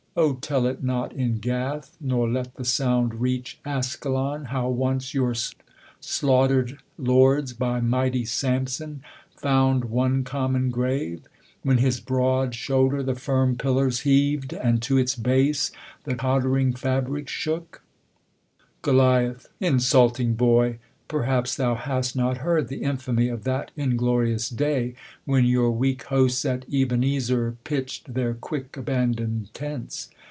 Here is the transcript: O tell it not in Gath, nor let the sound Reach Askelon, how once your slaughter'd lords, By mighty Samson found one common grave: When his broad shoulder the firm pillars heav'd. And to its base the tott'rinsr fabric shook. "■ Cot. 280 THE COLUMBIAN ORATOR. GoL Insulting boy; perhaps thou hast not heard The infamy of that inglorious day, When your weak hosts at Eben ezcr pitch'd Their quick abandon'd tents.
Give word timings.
O 0.13 0.33
tell 0.33 0.65
it 0.67 0.83
not 0.83 1.13
in 1.13 1.37
Gath, 1.37 1.95
nor 2.01 2.29
let 2.29 2.55
the 2.55 2.65
sound 2.65 3.21
Reach 3.21 3.59
Askelon, 3.65 4.47
how 4.47 4.67
once 4.67 5.13
your 5.13 5.33
slaughter'd 6.01 6.79
lords, 6.97 7.53
By 7.53 7.79
mighty 7.79 8.25
Samson 8.25 9.03
found 9.37 9.85
one 9.85 10.25
common 10.25 10.69
grave: 10.69 11.21
When 11.63 11.77
his 11.77 12.01
broad 12.01 12.55
shoulder 12.55 13.01
the 13.01 13.15
firm 13.15 13.55
pillars 13.55 14.01
heav'd. 14.01 14.51
And 14.51 14.81
to 14.81 14.97
its 14.97 15.15
base 15.15 15.71
the 16.03 16.13
tott'rinsr 16.15 16.77
fabric 16.77 17.29
shook. 17.29 17.81
"■ 18.83 18.83
Cot. 18.83 18.91
280 18.91 18.97
THE 18.97 18.99
COLUMBIAN 18.99 19.31
ORATOR. 19.31 19.49
GoL 19.59 19.67
Insulting 19.75 20.33
boy; 20.33 20.79
perhaps 21.07 21.55
thou 21.57 21.75
hast 21.75 22.15
not 22.15 22.37
heard 22.37 22.69
The 22.69 22.83
infamy 22.83 23.27
of 23.27 23.43
that 23.43 23.69
inglorious 23.75 24.47
day, 24.47 24.95
When 25.25 25.43
your 25.43 25.69
weak 25.69 26.03
hosts 26.03 26.45
at 26.45 26.63
Eben 26.73 27.01
ezcr 27.01 27.57
pitch'd 27.65 28.13
Their 28.13 28.33
quick 28.33 28.77
abandon'd 28.77 29.53
tents. 29.53 30.09